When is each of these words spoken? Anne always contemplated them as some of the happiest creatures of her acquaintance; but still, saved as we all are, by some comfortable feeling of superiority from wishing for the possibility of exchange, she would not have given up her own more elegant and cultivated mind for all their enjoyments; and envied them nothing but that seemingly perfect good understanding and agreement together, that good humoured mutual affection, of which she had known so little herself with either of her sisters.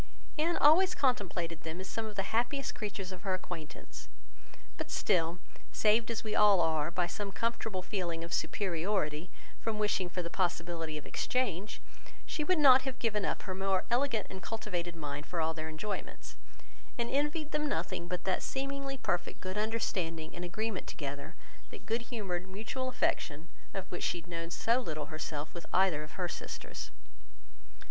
Anne 0.39 0.57
always 0.57 0.95
contemplated 0.95 1.61
them 1.61 1.79
as 1.79 1.87
some 1.87 2.07
of 2.07 2.15
the 2.15 2.23
happiest 2.33 2.73
creatures 2.73 3.11
of 3.11 3.21
her 3.21 3.35
acquaintance; 3.35 4.07
but 4.75 4.89
still, 4.89 5.37
saved 5.71 6.09
as 6.09 6.23
we 6.23 6.33
all 6.33 6.59
are, 6.59 6.89
by 6.89 7.05
some 7.05 7.31
comfortable 7.31 7.83
feeling 7.83 8.23
of 8.23 8.33
superiority 8.33 9.29
from 9.59 9.77
wishing 9.77 10.09
for 10.09 10.23
the 10.23 10.29
possibility 10.31 10.97
of 10.97 11.05
exchange, 11.05 11.79
she 12.25 12.43
would 12.43 12.57
not 12.57 12.81
have 12.81 12.97
given 12.97 13.25
up 13.25 13.43
her 13.43 13.53
own 13.53 13.59
more 13.59 13.85
elegant 13.91 14.25
and 14.27 14.41
cultivated 14.41 14.95
mind 14.95 15.23
for 15.27 15.39
all 15.39 15.53
their 15.53 15.69
enjoyments; 15.69 16.35
and 16.97 17.07
envied 17.11 17.51
them 17.51 17.69
nothing 17.69 18.07
but 18.07 18.23
that 18.23 18.41
seemingly 18.41 18.97
perfect 18.97 19.39
good 19.39 19.55
understanding 19.55 20.35
and 20.35 20.43
agreement 20.43 20.87
together, 20.87 21.35
that 21.69 21.85
good 21.85 22.01
humoured 22.09 22.47
mutual 22.49 22.89
affection, 22.89 23.49
of 23.71 23.85
which 23.91 24.01
she 24.03 24.17
had 24.21 24.27
known 24.27 24.49
so 24.49 24.79
little 24.79 25.13
herself 25.13 25.53
with 25.53 25.67
either 25.71 26.01
of 26.01 26.13
her 26.13 26.27
sisters. 26.27 26.89